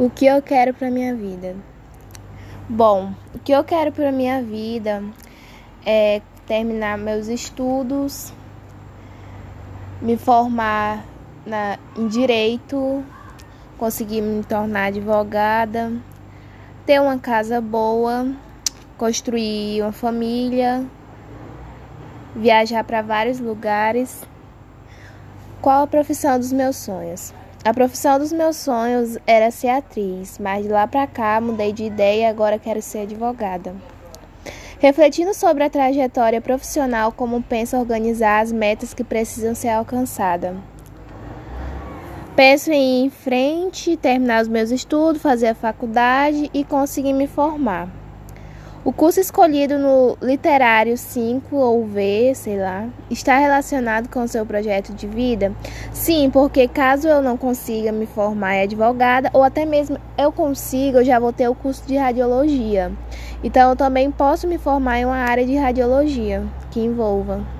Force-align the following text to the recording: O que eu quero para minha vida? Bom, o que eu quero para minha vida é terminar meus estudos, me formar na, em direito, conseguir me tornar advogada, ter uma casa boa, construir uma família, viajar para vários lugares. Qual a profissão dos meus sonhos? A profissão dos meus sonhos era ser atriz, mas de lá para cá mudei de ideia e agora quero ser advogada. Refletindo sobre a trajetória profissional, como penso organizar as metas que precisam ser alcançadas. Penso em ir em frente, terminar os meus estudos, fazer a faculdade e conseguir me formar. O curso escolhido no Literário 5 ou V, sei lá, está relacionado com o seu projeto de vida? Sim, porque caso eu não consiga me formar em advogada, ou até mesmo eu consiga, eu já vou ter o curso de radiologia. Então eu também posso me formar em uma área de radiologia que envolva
O 0.00 0.08
que 0.08 0.26
eu 0.26 0.40
quero 0.40 0.72
para 0.72 0.92
minha 0.92 1.12
vida? 1.12 1.56
Bom, 2.68 3.12
o 3.34 3.38
que 3.40 3.50
eu 3.50 3.64
quero 3.64 3.90
para 3.90 4.12
minha 4.12 4.40
vida 4.40 5.02
é 5.84 6.22
terminar 6.46 6.96
meus 6.96 7.26
estudos, 7.26 8.32
me 10.00 10.16
formar 10.16 11.04
na, 11.44 11.80
em 11.96 12.06
direito, 12.06 13.04
conseguir 13.76 14.20
me 14.20 14.44
tornar 14.44 14.84
advogada, 14.84 15.92
ter 16.86 17.00
uma 17.00 17.18
casa 17.18 17.60
boa, 17.60 18.32
construir 18.96 19.82
uma 19.82 19.90
família, 19.90 20.86
viajar 22.36 22.84
para 22.84 23.02
vários 23.02 23.40
lugares. 23.40 24.22
Qual 25.60 25.82
a 25.82 25.88
profissão 25.88 26.38
dos 26.38 26.52
meus 26.52 26.76
sonhos? 26.76 27.34
A 27.64 27.74
profissão 27.74 28.18
dos 28.18 28.32
meus 28.32 28.56
sonhos 28.56 29.18
era 29.26 29.50
ser 29.50 29.68
atriz, 29.68 30.38
mas 30.38 30.62
de 30.62 30.68
lá 30.68 30.86
para 30.86 31.06
cá 31.06 31.40
mudei 31.40 31.72
de 31.72 31.84
ideia 31.84 32.22
e 32.22 32.26
agora 32.26 32.58
quero 32.58 32.80
ser 32.80 33.00
advogada. 33.00 33.74
Refletindo 34.78 35.34
sobre 35.34 35.64
a 35.64 35.70
trajetória 35.70 36.40
profissional, 36.40 37.10
como 37.10 37.42
penso 37.42 37.76
organizar 37.76 38.42
as 38.42 38.52
metas 38.52 38.94
que 38.94 39.02
precisam 39.02 39.56
ser 39.56 39.70
alcançadas. 39.70 40.56
Penso 42.36 42.70
em 42.70 43.02
ir 43.02 43.06
em 43.06 43.10
frente, 43.10 43.96
terminar 43.96 44.42
os 44.42 44.48
meus 44.48 44.70
estudos, 44.70 45.20
fazer 45.20 45.48
a 45.48 45.54
faculdade 45.54 46.48
e 46.54 46.62
conseguir 46.62 47.12
me 47.12 47.26
formar. 47.26 47.88
O 48.88 48.92
curso 48.92 49.20
escolhido 49.20 49.78
no 49.78 50.16
Literário 50.22 50.96
5 50.96 51.54
ou 51.54 51.84
V, 51.84 52.32
sei 52.34 52.58
lá, 52.58 52.88
está 53.10 53.36
relacionado 53.36 54.08
com 54.08 54.22
o 54.22 54.26
seu 54.26 54.46
projeto 54.46 54.94
de 54.94 55.06
vida? 55.06 55.52
Sim, 55.92 56.30
porque 56.30 56.66
caso 56.66 57.06
eu 57.06 57.20
não 57.20 57.36
consiga 57.36 57.92
me 57.92 58.06
formar 58.06 58.56
em 58.56 58.62
advogada, 58.62 59.28
ou 59.34 59.44
até 59.44 59.66
mesmo 59.66 59.98
eu 60.16 60.32
consiga, 60.32 61.00
eu 61.00 61.04
já 61.04 61.18
vou 61.18 61.34
ter 61.34 61.46
o 61.50 61.54
curso 61.54 61.86
de 61.86 61.98
radiologia. 61.98 62.90
Então 63.44 63.68
eu 63.68 63.76
também 63.76 64.10
posso 64.10 64.48
me 64.48 64.56
formar 64.56 65.00
em 65.00 65.04
uma 65.04 65.16
área 65.18 65.44
de 65.44 65.54
radiologia 65.54 66.42
que 66.70 66.80
envolva 66.80 67.57